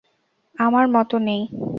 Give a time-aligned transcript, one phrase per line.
[0.55, 1.41] আমার মত নেই।